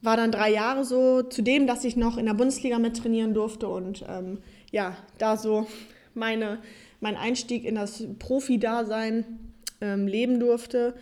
war 0.03 0.17
dann 0.17 0.31
drei 0.31 0.53
Jahre 0.53 0.85
so, 0.85 1.23
zudem, 1.23 1.67
dass 1.67 1.85
ich 1.85 1.97
noch 1.97 2.19
in 2.19 2.27
der 2.27 2.35
Bundesliga 2.35 2.79
mit 2.79 2.97
trainieren 2.97 3.33
durfte. 3.33 3.69
Und 3.69 4.05
ähm, 4.09 4.39
ja, 4.75 4.97
da 5.19 5.37
so 5.37 5.69
meine, 6.15 6.59
mein 7.01 7.17
Einstieg 7.17 7.65
in 7.65 7.77
das 7.77 8.05
Profi-Dasein 8.19 9.25
ähm, 9.81 10.09
leben 10.09 10.41
durfte, 10.41 10.95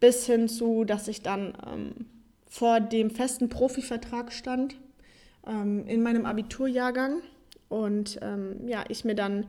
bis 0.00 0.26
hin 0.26 0.48
zu, 0.48 0.84
dass 0.84 1.06
ich 1.06 1.22
dann 1.22 1.54
ähm, 1.64 2.06
vor 2.48 2.80
dem 2.80 3.10
festen 3.10 3.48
Profivertrag 3.48 4.32
stand 4.32 4.74
ähm, 5.46 5.86
in 5.86 6.02
meinem 6.02 6.26
Abiturjahrgang. 6.26 7.22
Und 7.68 8.18
ähm, 8.20 8.66
ja, 8.66 8.82
ich 8.88 9.04
mir 9.04 9.14
dann 9.14 9.46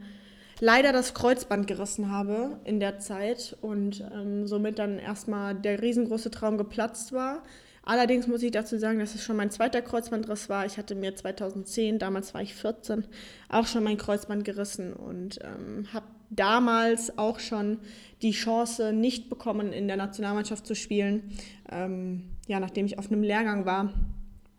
leider 0.59 0.93
das 0.93 1.15
Kreuzband 1.15 1.65
gerissen 1.65 2.11
habe 2.11 2.59
in 2.65 2.79
der 2.79 2.99
Zeit 2.99 3.57
und 3.61 4.05
ähm, 4.13 4.45
somit 4.45 4.77
dann 4.77 4.99
erstmal 4.99 5.55
der 5.55 5.81
riesengroße 5.81 6.29
Traum 6.29 6.59
geplatzt 6.59 7.13
war 7.13 7.41
Allerdings 7.83 8.27
muss 8.27 8.43
ich 8.43 8.51
dazu 8.51 8.77
sagen, 8.77 8.99
dass 8.99 9.15
es 9.15 9.23
schon 9.23 9.35
mein 9.35 9.49
zweiter 9.49 9.81
Kreuzbandriss 9.81 10.49
war. 10.49 10.65
Ich 10.65 10.77
hatte 10.77 10.93
mir 10.93 11.15
2010, 11.15 11.97
damals 11.97 12.33
war 12.33 12.41
ich 12.41 12.53
14, 12.53 13.05
auch 13.49 13.65
schon 13.65 13.83
mein 13.83 13.97
Kreuzband 13.97 14.43
gerissen 14.45 14.93
und 14.93 15.39
ähm, 15.43 15.87
habe 15.91 16.05
damals 16.29 17.17
auch 17.17 17.39
schon 17.39 17.79
die 18.21 18.31
Chance 18.31 18.93
nicht 18.93 19.29
bekommen, 19.29 19.73
in 19.73 19.87
der 19.87 19.97
Nationalmannschaft 19.97 20.65
zu 20.65 20.75
spielen. 20.75 21.23
Ähm, 21.71 22.29
ja, 22.47 22.59
nachdem 22.59 22.85
ich 22.85 22.99
auf 22.99 23.11
einem 23.11 23.23
Lehrgang 23.23 23.65
war, 23.65 23.91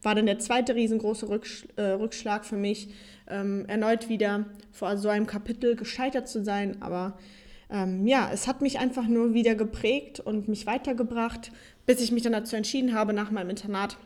war 0.03 0.17
dann 0.17 0.27
der 0.27 0.41
zweite 0.41 0.75
riesengroße 0.75 1.29
Rücksch 1.29 1.65
äh, 1.77 1.83
Rückschlag 1.83 2.45
für 2.45 2.57
mich, 2.57 2.89
ähm, 3.29 3.65
erneut 3.67 4.09
wieder 4.09 4.47
vor 4.73 4.97
so 4.97 5.09
einem 5.09 5.27
Kapitel 5.27 5.77
gescheitert 5.77 6.29
zu 6.29 6.43
sein. 6.43 6.83
Aber 6.83 7.17
ähm, 7.73 8.07
ja, 8.07 8.31
es 8.33 8.47
hat 8.47 8.61
mich 8.61 8.79
einfach 8.79 9.09
nur 9.09 9.33
wieder 9.33 9.55
geprägt 9.55 10.21
und 10.21 10.47
mich 10.47 10.67
weitergebracht, 10.67 11.51
bis 11.87 12.01
ich 12.01 12.13
mich 12.13 12.23
dann 12.23 12.33
dazu 12.33 12.55
entschieden 12.55 12.95
habe, 12.95 13.13
nach 13.15 13.31
meinem 13.31 13.51
Internat 13.51 13.97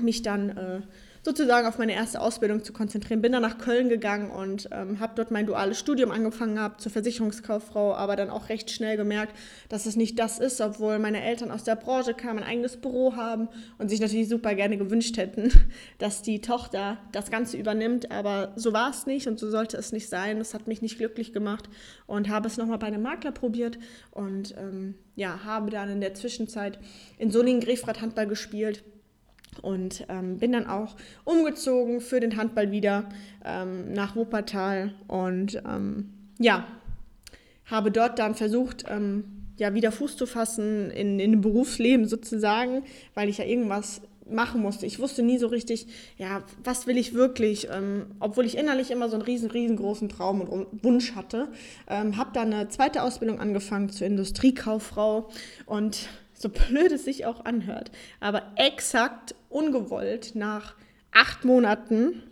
mich 0.00 0.22
dann 0.22 0.50
äh, 0.50 0.80
sozusagen 1.22 1.66
auf 1.66 1.78
meine 1.78 1.94
erste 1.94 2.20
Ausbildung 2.20 2.64
zu 2.64 2.72
konzentrieren. 2.72 3.20
Bin 3.20 3.32
dann 3.32 3.42
nach 3.42 3.58
Köln 3.58 3.88
gegangen 3.88 4.30
und 4.30 4.68
ähm, 4.72 5.00
habe 5.00 5.12
dort 5.16 5.30
mein 5.30 5.46
duales 5.46 5.78
Studium 5.78 6.10
angefangen 6.10 6.54
gehabt 6.54 6.80
zur 6.80 6.90
Versicherungskauffrau, 6.92 7.94
aber 7.94 8.16
dann 8.16 8.30
auch 8.30 8.48
recht 8.48 8.70
schnell 8.70 8.96
gemerkt, 8.96 9.36
dass 9.68 9.86
es 9.86 9.96
nicht 9.96 10.18
das 10.18 10.38
ist, 10.38 10.60
obwohl 10.60 10.98
meine 10.98 11.22
Eltern 11.22 11.50
aus 11.50 11.64
der 11.64 11.76
Branche 11.76 12.14
kamen, 12.14 12.38
ein 12.38 12.48
eigenes 12.48 12.78
Büro 12.78 13.16
haben 13.16 13.48
und 13.78 13.90
sich 13.90 14.00
natürlich 14.00 14.28
super 14.28 14.54
gerne 14.54 14.78
gewünscht 14.78 15.18
hätten, 15.18 15.52
dass 15.98 16.22
die 16.22 16.40
Tochter 16.40 16.98
das 17.12 17.30
Ganze 17.30 17.58
übernimmt. 17.58 18.10
Aber 18.10 18.52
so 18.56 18.72
war 18.72 18.90
es 18.90 19.06
nicht 19.06 19.26
und 19.26 19.38
so 19.38 19.50
sollte 19.50 19.76
es 19.76 19.92
nicht 19.92 20.08
sein. 20.08 20.38
Das 20.38 20.54
hat 20.54 20.66
mich 20.66 20.80
nicht 20.80 20.96
glücklich 20.96 21.32
gemacht 21.32 21.68
und 22.06 22.30
habe 22.30 22.46
es 22.46 22.56
nochmal 22.56 22.78
bei 22.78 22.86
einem 22.86 23.02
Makler 23.02 23.32
probiert 23.32 23.78
und 24.10 24.54
ähm, 24.56 24.94
ja, 25.16 25.44
habe 25.44 25.70
dann 25.70 25.90
in 25.90 26.00
der 26.00 26.14
Zwischenzeit 26.14 26.78
in 27.18 27.30
Solingen-Grefrath 27.30 28.00
Handball 28.00 28.26
gespielt 28.26 28.82
und 29.62 30.06
ähm, 30.08 30.38
bin 30.38 30.52
dann 30.52 30.66
auch 30.66 30.96
umgezogen 31.24 32.00
für 32.00 32.20
den 32.20 32.36
Handball 32.36 32.70
wieder 32.70 33.08
ähm, 33.44 33.92
nach 33.92 34.16
Wuppertal 34.16 34.94
und 35.08 35.62
ähm, 35.66 36.10
ja, 36.38 36.66
habe 37.66 37.90
dort 37.90 38.18
dann 38.18 38.34
versucht, 38.34 38.84
ähm, 38.88 39.24
ja, 39.56 39.74
wieder 39.74 39.92
Fuß 39.92 40.16
zu 40.16 40.26
fassen 40.26 40.90
in, 40.90 41.20
in 41.20 41.32
dem 41.32 41.40
Berufsleben 41.42 42.06
sozusagen, 42.06 42.82
weil 43.14 43.28
ich 43.28 43.38
ja 43.38 43.44
irgendwas 43.44 44.00
machen 44.30 44.62
musste. 44.62 44.86
Ich 44.86 44.98
wusste 44.98 45.22
nie 45.22 45.38
so 45.38 45.48
richtig, 45.48 45.86
ja, 46.16 46.42
was 46.62 46.86
will 46.86 46.96
ich 46.96 47.14
wirklich, 47.14 47.68
ähm, 47.70 48.06
obwohl 48.20 48.46
ich 48.46 48.56
innerlich 48.56 48.90
immer 48.90 49.08
so 49.08 49.16
einen 49.16 49.22
riesen, 49.22 49.50
riesengroßen 49.50 50.08
Traum 50.08 50.40
und 50.40 50.84
Wunsch 50.84 51.14
hatte. 51.14 51.48
Ähm, 51.88 52.16
habe 52.16 52.30
dann 52.32 52.52
eine 52.52 52.68
zweite 52.68 53.02
Ausbildung 53.02 53.40
angefangen 53.40 53.90
zur 53.90 54.06
Industriekauffrau 54.06 55.28
und 55.66 56.08
so 56.32 56.48
blöd 56.48 56.92
es 56.92 57.04
sich 57.04 57.26
auch 57.26 57.44
anhört, 57.44 57.90
aber 58.18 58.42
exakt 58.56 59.34
ungewollt 59.50 60.34
nach 60.34 60.74
acht 61.12 61.44
Monaten 61.44 62.22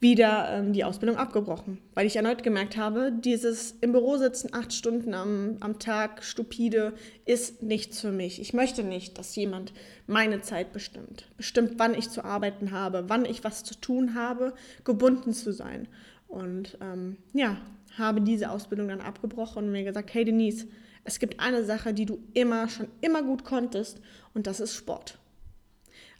wieder 0.00 0.48
ähm, 0.50 0.72
die 0.72 0.84
Ausbildung 0.84 1.18
abgebrochen, 1.18 1.78
weil 1.94 2.06
ich 2.06 2.16
erneut 2.16 2.42
gemerkt 2.42 2.78
habe, 2.78 3.12
dieses 3.12 3.72
im 3.82 3.92
Büro 3.92 4.16
sitzen 4.16 4.48
acht 4.52 4.72
Stunden 4.72 5.12
am, 5.12 5.58
am 5.60 5.78
Tag 5.78 6.24
stupide 6.24 6.94
ist 7.26 7.62
nichts 7.62 8.00
für 8.00 8.10
mich. 8.10 8.40
Ich 8.40 8.54
möchte 8.54 8.82
nicht, 8.82 9.18
dass 9.18 9.36
jemand 9.36 9.74
meine 10.06 10.40
Zeit 10.40 10.72
bestimmt, 10.72 11.26
bestimmt, 11.36 11.74
wann 11.76 11.94
ich 11.94 12.08
zu 12.08 12.24
arbeiten 12.24 12.70
habe, 12.70 13.04
wann 13.08 13.26
ich 13.26 13.44
was 13.44 13.62
zu 13.62 13.78
tun 13.78 14.14
habe, 14.14 14.54
gebunden 14.84 15.34
zu 15.34 15.52
sein. 15.52 15.86
Und 16.28 16.78
ähm, 16.80 17.18
ja, 17.34 17.58
habe 17.98 18.22
diese 18.22 18.50
Ausbildung 18.50 18.88
dann 18.88 19.00
abgebrochen 19.00 19.64
und 19.64 19.72
mir 19.72 19.84
gesagt, 19.84 20.14
hey 20.14 20.24
Denise, 20.24 20.66
es 21.04 21.18
gibt 21.18 21.40
eine 21.40 21.64
Sache, 21.64 21.92
die 21.92 22.06
du 22.06 22.20
immer, 22.32 22.68
schon 22.68 22.88
immer 23.00 23.22
gut 23.22 23.44
konntest 23.44 24.00
und 24.32 24.46
das 24.46 24.60
ist 24.60 24.74
Sport. 24.74 25.18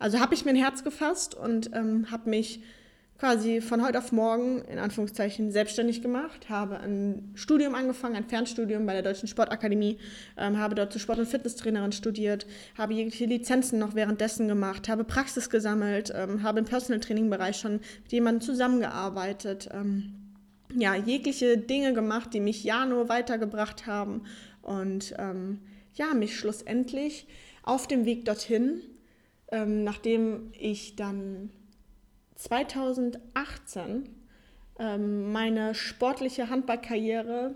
Also 0.00 0.18
habe 0.18 0.34
ich 0.34 0.44
mir 0.46 0.50
ein 0.50 0.56
Herz 0.56 0.82
gefasst 0.82 1.34
und 1.34 1.70
ähm, 1.74 2.10
habe 2.10 2.30
mich 2.30 2.62
quasi 3.18 3.60
von 3.60 3.84
heute 3.84 3.98
auf 3.98 4.12
morgen 4.12 4.62
in 4.62 4.78
Anführungszeichen 4.78 5.52
selbstständig 5.52 6.00
gemacht, 6.00 6.48
habe 6.48 6.80
ein 6.80 7.32
Studium 7.34 7.74
angefangen, 7.74 8.16
ein 8.16 8.24
Fernstudium 8.24 8.86
bei 8.86 8.94
der 8.94 9.02
Deutschen 9.02 9.28
Sportakademie, 9.28 9.98
ähm, 10.38 10.56
habe 10.56 10.74
dort 10.74 10.90
zur 10.90 11.02
Sport- 11.02 11.18
und 11.18 11.28
Fitnesstrainerin 11.28 11.92
studiert, 11.92 12.46
habe 12.78 12.94
jegliche 12.94 13.26
Lizenzen 13.26 13.78
noch 13.78 13.94
währenddessen 13.94 14.48
gemacht, 14.48 14.88
habe 14.88 15.04
Praxis 15.04 15.50
gesammelt, 15.50 16.10
ähm, 16.16 16.42
habe 16.42 16.60
im 16.60 16.64
Personal 16.64 17.00
Training 17.00 17.28
Bereich 17.28 17.58
schon 17.58 17.80
mit 18.02 18.10
jemandem 18.10 18.40
zusammengearbeitet, 18.40 19.68
ähm, 19.70 20.14
ja, 20.74 20.94
jegliche 20.94 21.58
Dinge 21.58 21.92
gemacht, 21.92 22.32
die 22.32 22.40
mich 22.40 22.64
ja 22.64 22.86
nur 22.86 23.10
weitergebracht 23.10 23.86
haben. 23.86 24.22
Und 24.62 25.14
ähm, 25.18 25.58
ja, 25.92 26.14
mich 26.14 26.38
schlussendlich 26.38 27.26
auf 27.62 27.86
dem 27.86 28.06
Weg 28.06 28.24
dorthin, 28.24 28.80
ähm, 29.50 29.84
nachdem 29.84 30.52
ich 30.58 30.96
dann 30.96 31.50
2018 32.36 34.08
ähm, 34.78 35.30
meine 35.30 35.74
sportliche 35.74 36.48
Handballkarriere 36.48 37.54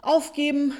aufgeben 0.00 0.72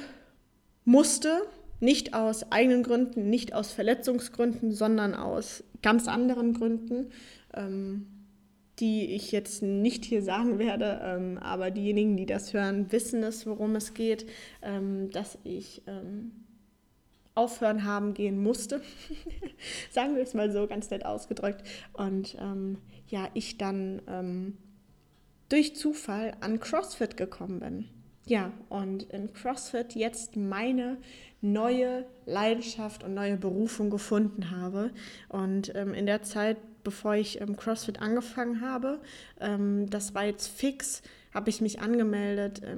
musste. 0.85 1.41
Nicht 1.79 2.13
aus 2.13 2.51
eigenen 2.51 2.83
Gründen, 2.83 3.29
nicht 3.29 3.53
aus 3.53 3.71
Verletzungsgründen, 3.71 4.71
sondern 4.71 5.13
aus 5.13 5.63
ganz 5.81 6.07
anderen 6.07 6.53
Gründen, 6.53 7.11
ähm, 7.53 8.07
die 8.79 9.13
ich 9.13 9.31
jetzt 9.31 9.61
nicht 9.61 10.05
hier 10.05 10.23
sagen 10.23 10.57
werde. 10.57 10.99
Ähm, 11.03 11.37
aber 11.37 11.69
diejenigen, 11.71 12.17
die 12.17 12.25
das 12.25 12.53
hören, 12.53 12.91
wissen 12.91 13.23
es, 13.23 13.45
worum 13.45 13.75
es 13.75 13.93
geht, 13.93 14.25
ähm, 14.61 15.11
dass 15.11 15.37
ich 15.43 15.83
ähm, 15.85 16.31
aufhören 17.35 17.83
haben 17.83 18.13
gehen 18.13 18.41
musste. 18.41 18.81
Sagen 19.91 20.15
wir 20.15 20.23
es 20.23 20.33
mal 20.33 20.51
so, 20.51 20.65
ganz 20.67 20.89
nett 20.89 21.05
ausgedrückt. 21.05 21.63
Und 21.93 22.35
ähm, 22.39 22.77
ja, 23.07 23.27
ich 23.33 23.57
dann 23.57 24.01
ähm, 24.07 24.57
durch 25.49 25.75
Zufall 25.75 26.35
an 26.39 26.59
CrossFit 26.59 27.17
gekommen 27.17 27.59
bin. 27.59 27.89
Ja, 28.25 28.51
und 28.69 29.03
in 29.03 29.31
CrossFit 29.33 29.93
jetzt 29.93 30.35
meine 30.35 30.97
neue 31.41 32.05
Leidenschaft 32.25 33.03
und 33.03 33.13
neue 33.13 33.37
Berufung 33.37 33.91
gefunden 33.91 34.49
habe. 34.49 34.91
Und 35.29 35.75
ähm, 35.75 35.93
in 35.93 36.07
der 36.07 36.23
Zeit, 36.23 36.57
bevor 36.83 37.13
ich 37.15 37.39
ähm, 37.39 37.55
CrossFit 37.55 38.01
angefangen 38.01 38.61
habe, 38.61 38.99
ähm, 39.39 39.87
das 39.89 40.15
war 40.15 40.25
jetzt 40.25 40.47
fix, 40.47 41.03
habe 41.35 41.51
ich 41.51 41.61
mich 41.61 41.81
angemeldet 41.81 42.63
äh, 42.63 42.75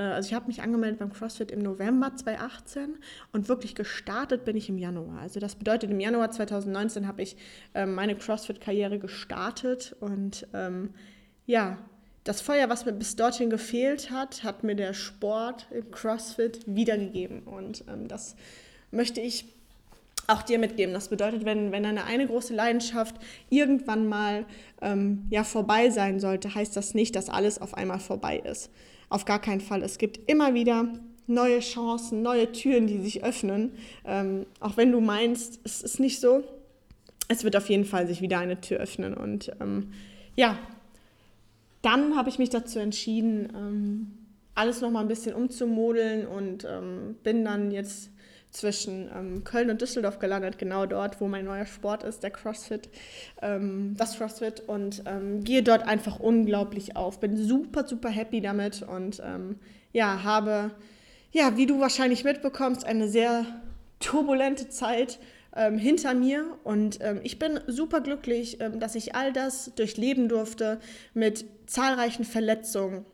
also 0.00 0.28
ich 0.28 0.34
habe 0.34 0.46
mich 0.46 0.62
angemeldet 0.62 0.98
beim 1.00 1.12
CrossFit 1.12 1.50
im 1.50 1.60
November 1.60 2.14
2018 2.14 2.96
und 3.32 3.48
wirklich 3.48 3.74
gestartet 3.74 4.44
bin 4.44 4.56
ich 4.56 4.68
im 4.68 4.78
Januar. 4.78 5.20
Also 5.20 5.38
das 5.38 5.56
bedeutet, 5.56 5.90
im 5.90 6.00
Januar 6.00 6.30
2019 6.30 7.06
habe 7.06 7.22
ich 7.22 7.36
ähm, 7.74 7.94
meine 7.94 8.16
CrossFit-Karriere 8.16 8.98
gestartet 8.98 9.94
und 10.00 10.46
ähm, 10.54 10.94
ja, 11.46 11.78
das 12.24 12.40
Feuer, 12.40 12.68
was 12.68 12.86
mir 12.86 12.92
bis 12.92 13.16
dorthin 13.16 13.50
gefehlt 13.50 14.10
hat, 14.10 14.44
hat 14.44 14.62
mir 14.64 14.76
der 14.76 14.94
Sport 14.94 15.66
im 15.70 15.90
CrossFit 15.90 16.60
wiedergegeben 16.66 17.42
und 17.42 17.84
ähm, 17.88 18.08
das 18.08 18.36
möchte 18.92 19.20
ich 19.20 19.46
auch 20.28 20.42
dir 20.42 20.58
mitgeben. 20.58 20.94
Das 20.94 21.08
bedeutet, 21.08 21.44
wenn, 21.44 21.72
wenn 21.72 21.84
eine, 21.84 22.04
eine 22.04 22.26
große 22.26 22.54
Leidenschaft 22.54 23.16
irgendwann 23.50 24.06
mal 24.06 24.46
ähm, 24.80 25.26
ja, 25.30 25.44
vorbei 25.44 25.90
sein 25.90 26.20
sollte, 26.20 26.54
heißt 26.54 26.76
das 26.76 26.94
nicht, 26.94 27.16
dass 27.16 27.28
alles 27.28 27.60
auf 27.60 27.74
einmal 27.74 27.98
vorbei 27.98 28.38
ist. 28.38 28.70
Auf 29.12 29.26
gar 29.26 29.42
keinen 29.42 29.60
Fall. 29.60 29.82
Es 29.82 29.98
gibt 29.98 30.30
immer 30.30 30.54
wieder 30.54 30.88
neue 31.26 31.60
Chancen, 31.60 32.22
neue 32.22 32.50
Türen, 32.50 32.86
die 32.86 32.98
sich 32.98 33.22
öffnen. 33.22 33.72
Ähm, 34.06 34.46
auch 34.58 34.78
wenn 34.78 34.90
du 34.90 35.02
meinst, 35.02 35.60
es 35.64 35.82
ist 35.82 36.00
nicht 36.00 36.18
so, 36.18 36.42
es 37.28 37.44
wird 37.44 37.54
auf 37.54 37.68
jeden 37.68 37.84
Fall 37.84 38.06
sich 38.06 38.22
wieder 38.22 38.38
eine 38.38 38.62
Tür 38.62 38.78
öffnen. 38.78 39.12
Und 39.12 39.52
ähm, 39.60 39.92
ja, 40.34 40.58
dann 41.82 42.16
habe 42.16 42.30
ich 42.30 42.38
mich 42.38 42.48
dazu 42.48 42.78
entschieden, 42.78 43.52
ähm, 43.54 44.12
alles 44.54 44.80
nochmal 44.80 45.02
ein 45.02 45.08
bisschen 45.08 45.34
umzumodeln 45.34 46.26
und 46.26 46.64
ähm, 46.64 47.16
bin 47.22 47.44
dann 47.44 47.70
jetzt 47.70 48.08
zwischen 48.52 49.10
ähm, 49.16 49.44
Köln 49.44 49.70
und 49.70 49.80
Düsseldorf 49.80 50.18
gelandet, 50.18 50.58
genau 50.58 50.84
dort, 50.84 51.20
wo 51.20 51.26
mein 51.26 51.46
neuer 51.46 51.64
Sport 51.66 52.04
ist, 52.04 52.22
der 52.22 52.30
CrossFit, 52.30 52.88
ähm, 53.40 53.94
das 53.96 54.18
CrossFit 54.18 54.60
und 54.60 55.02
ähm, 55.06 55.42
gehe 55.42 55.62
dort 55.62 55.88
einfach 55.88 56.20
unglaublich 56.20 56.94
auf. 56.94 57.18
Bin 57.18 57.36
super, 57.36 57.86
super 57.86 58.10
happy 58.10 58.42
damit 58.42 58.82
und 58.82 59.22
ähm, 59.24 59.58
ja, 59.92 60.22
habe, 60.22 60.70
ja, 61.32 61.56
wie 61.56 61.66
du 61.66 61.80
wahrscheinlich 61.80 62.24
mitbekommst, 62.24 62.84
eine 62.84 63.08
sehr 63.08 63.46
turbulente 64.00 64.68
Zeit 64.68 65.18
ähm, 65.56 65.78
hinter 65.78 66.12
mir 66.12 66.44
und 66.62 66.98
ähm, 67.00 67.20
ich 67.22 67.38
bin 67.38 67.58
super 67.68 68.02
glücklich, 68.02 68.58
dass 68.78 68.94
ich 68.94 69.14
all 69.14 69.32
das 69.32 69.74
durchleben 69.76 70.28
durfte 70.28 70.78
mit 71.14 71.46
zahlreichen 71.66 72.24
Verletzungen, 72.24 73.06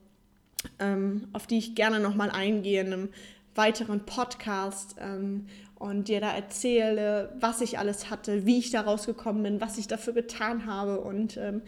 auf 1.32 1.46
die 1.46 1.58
ich 1.58 1.76
gerne 1.76 2.00
nochmal 2.00 2.30
eingehe 2.30 2.80
in 2.80 2.92
einem 2.92 3.08
weiteren 3.54 4.06
Podcast 4.06 4.96
ähm, 5.00 5.46
und 5.74 6.08
dir 6.08 6.20
da 6.20 6.32
erzähle, 6.32 7.34
was 7.40 7.60
ich 7.60 7.78
alles 7.78 8.10
hatte, 8.10 8.46
wie 8.46 8.58
ich 8.58 8.70
da 8.70 8.82
rausgekommen 8.82 9.42
bin, 9.42 9.60
was 9.60 9.78
ich 9.78 9.86
dafür 9.86 10.12
getan 10.12 10.66
habe 10.66 11.00
und 11.00 11.36
ähm, 11.36 11.62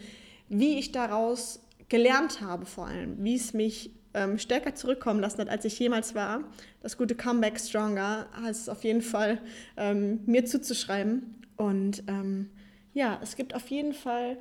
wie 0.49 0.79
ich 0.79 0.91
daraus 0.91 1.61
gelernt 1.89 2.41
habe 2.41 2.65
vor 2.65 2.87
allem, 2.87 3.23
wie 3.23 3.35
es 3.35 3.53
mich 3.53 3.91
ähm, 4.13 4.37
stärker 4.37 4.75
zurückkommen 4.75 5.19
lassen 5.19 5.41
hat, 5.41 5.49
als 5.49 5.65
ich 5.65 5.77
jemals 5.79 6.15
war. 6.15 6.43
Das 6.81 6.97
gute 6.97 7.15
Comeback 7.15 7.59
Stronger 7.59 8.27
heißt 8.41 8.61
es 8.61 8.69
auf 8.69 8.83
jeden 8.83 9.01
Fall 9.01 9.39
ähm, 9.77 10.21
mir 10.25 10.45
zuzuschreiben. 10.45 11.35
Und 11.57 12.03
ähm, 12.07 12.49
ja, 12.93 13.19
es 13.21 13.35
gibt 13.35 13.55
auf 13.55 13.67
jeden 13.67 13.93
Fall 13.93 14.37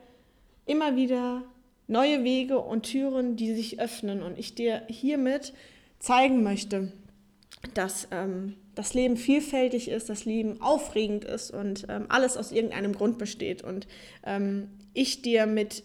immer 0.66 0.97
wieder 0.97 1.42
neue 1.87 2.25
Wege 2.25 2.59
und 2.59 2.85
Türen, 2.85 3.37
die 3.37 3.54
sich 3.54 3.80
öffnen 3.80 4.23
und 4.23 4.38
ich 4.38 4.54
dir 4.54 4.82
hiermit 4.88 5.52
zeigen 5.99 6.42
möchte, 6.42 6.92
dass 7.75 8.09
ähm, 8.11 8.57
das 8.75 8.95
Leben 8.95 9.17
vielfältig 9.17 9.88
ist, 9.88 10.09
das 10.09 10.25
Leben 10.25 10.61
aufregend 10.61 11.25
ist 11.25 11.50
und 11.50 11.87
ähm, 11.88 12.07
alles 12.09 12.37
aus 12.37 12.52
irgendeinem 12.52 12.95
Grund 12.95 13.19
besteht. 13.19 13.62
Und 13.62 13.87
ähm, 14.25 14.71
ich 14.95 15.23
dir 15.23 15.47
mit 15.47 15.83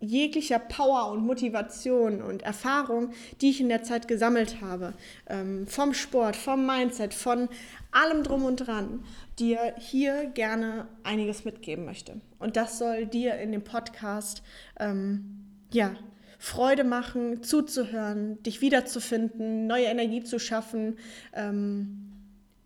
jeglicher 0.00 0.58
Power 0.58 1.10
und 1.10 1.24
Motivation 1.24 2.22
und 2.22 2.42
Erfahrung, 2.42 3.12
die 3.40 3.50
ich 3.50 3.60
in 3.60 3.68
der 3.68 3.82
Zeit 3.82 4.06
gesammelt 4.06 4.60
habe, 4.60 4.92
ähm, 5.26 5.66
vom 5.66 5.94
Sport, 5.94 6.36
vom 6.36 6.66
Mindset, 6.66 7.14
von 7.14 7.48
allem 7.90 8.22
drum 8.22 8.44
und 8.44 8.56
dran, 8.56 9.04
dir 9.38 9.74
hier 9.78 10.26
gerne 10.26 10.88
einiges 11.02 11.44
mitgeben 11.44 11.84
möchte. 11.84 12.20
Und 12.38 12.56
das 12.56 12.78
soll 12.78 13.06
dir 13.06 13.36
in 13.36 13.52
dem 13.52 13.64
Podcast 13.64 14.42
ähm, 14.78 15.46
ja 15.72 15.96
Freude 16.38 16.84
machen, 16.84 17.42
zuzuhören, 17.42 18.42
dich 18.42 18.60
wiederzufinden, 18.60 19.66
neue 19.66 19.86
Energie 19.86 20.22
zu 20.22 20.38
schaffen, 20.38 20.98
ähm, 21.34 22.10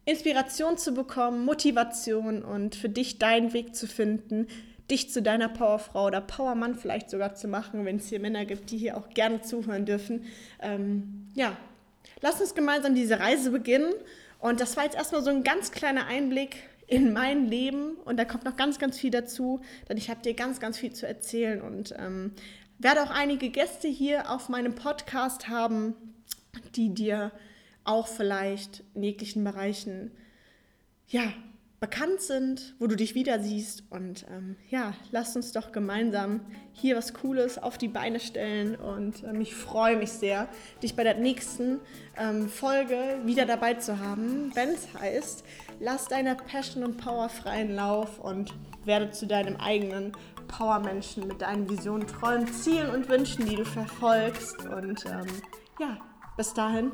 Inspiration 0.04 0.78
zu 0.78 0.92
bekommen, 0.92 1.44
Motivation 1.44 2.42
und 2.42 2.74
für 2.74 2.88
dich 2.88 3.18
deinen 3.18 3.52
Weg 3.52 3.74
zu 3.74 3.86
finden, 3.86 4.46
dich 4.90 5.10
zu 5.10 5.20
deiner 5.20 5.50
Powerfrau 5.50 6.06
oder 6.06 6.22
Powermann 6.22 6.74
vielleicht 6.74 7.10
sogar 7.10 7.34
zu 7.34 7.46
machen, 7.46 7.84
wenn 7.84 7.96
es 7.96 8.08
hier 8.08 8.20
Männer 8.20 8.46
gibt, 8.46 8.70
die 8.70 8.78
hier 8.78 8.96
auch 8.96 9.10
gerne 9.10 9.42
zuhören 9.42 9.84
dürfen. 9.84 10.24
Ähm, 10.60 11.28
ja, 11.34 11.56
lass 12.22 12.40
uns 12.40 12.54
gemeinsam 12.54 12.94
diese 12.94 13.20
Reise 13.20 13.50
beginnen. 13.50 13.92
Und 14.38 14.60
das 14.60 14.76
war 14.76 14.84
jetzt 14.84 14.96
erstmal 14.96 15.22
so 15.22 15.30
ein 15.30 15.42
ganz 15.42 15.72
kleiner 15.72 16.06
Einblick 16.06 16.56
in 16.86 17.12
mein 17.12 17.46
Leben 17.46 17.96
und 18.06 18.16
da 18.16 18.24
kommt 18.24 18.44
noch 18.44 18.56
ganz, 18.56 18.78
ganz 18.78 18.98
viel 18.98 19.10
dazu, 19.10 19.60
denn 19.88 19.98
ich 19.98 20.08
habe 20.08 20.22
dir 20.22 20.32
ganz, 20.32 20.58
ganz 20.58 20.78
viel 20.78 20.92
zu 20.92 21.06
erzählen 21.06 21.60
und 21.60 21.94
ähm, 21.98 22.32
werde 22.78 23.02
auch 23.02 23.10
einige 23.10 23.50
Gäste 23.50 23.88
hier 23.88 24.30
auf 24.30 24.48
meinem 24.48 24.74
Podcast 24.74 25.48
haben, 25.48 25.94
die 26.74 26.94
dir 26.94 27.32
auch 27.84 28.06
vielleicht 28.06 28.84
in 28.94 29.02
jeglichen 29.02 29.44
Bereichen 29.44 30.10
ja, 31.08 31.32
bekannt 31.80 32.20
sind, 32.20 32.74
wo 32.78 32.86
du 32.86 32.96
dich 32.96 33.14
wieder 33.14 33.40
siehst. 33.40 33.84
Und 33.90 34.26
ähm, 34.30 34.56
ja, 34.68 34.94
lass 35.10 35.36
uns 35.36 35.52
doch 35.52 35.72
gemeinsam 35.72 36.40
hier 36.72 36.96
was 36.96 37.14
Cooles 37.14 37.56
auf 37.58 37.78
die 37.78 37.88
Beine 37.88 38.20
stellen. 38.20 38.74
Und 38.74 39.22
ähm, 39.24 39.40
ich 39.40 39.54
freue 39.54 39.96
mich 39.96 40.10
sehr, 40.10 40.48
dich 40.82 40.96
bei 40.96 41.04
der 41.04 41.14
nächsten 41.14 41.80
ähm, 42.16 42.48
Folge 42.48 43.20
wieder 43.24 43.46
dabei 43.46 43.74
zu 43.74 44.00
haben, 44.00 44.50
wenn 44.54 44.70
es 44.70 44.92
heißt, 44.94 45.44
lass 45.80 46.08
deiner 46.08 46.34
Passion 46.34 46.82
und 46.82 46.96
Power 46.96 47.28
freien 47.28 47.74
Lauf 47.74 48.18
und 48.18 48.54
werde 48.84 49.10
zu 49.10 49.26
deinem 49.26 49.56
eigenen 49.56 50.12
Powermenschen 50.48 51.28
mit 51.28 51.42
deinen 51.42 51.68
Visionen, 51.68 52.06
Träumen, 52.06 52.52
Zielen 52.52 52.90
und 52.90 53.08
Wünschen, 53.08 53.46
die 53.46 53.56
du 53.56 53.64
verfolgst. 53.64 54.64
Und 54.66 55.04
ähm, 55.06 55.26
ja, 55.78 55.96
bis 56.36 56.52
dahin 56.54 56.90